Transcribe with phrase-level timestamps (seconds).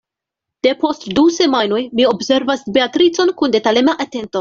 [0.67, 4.29] Depost du semajnoj mi observas Beatricon kun detalema atento.